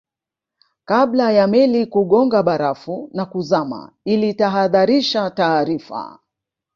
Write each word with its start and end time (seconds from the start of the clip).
kabla 0.85 1.31
ya 1.31 1.47
meli 1.47 1.85
kugonga 1.85 2.43
barafu 2.43 3.09
na 3.13 3.25
kuzama 3.25 3.93
ilitahadharisha 4.05 5.29
taarifa 5.29 6.19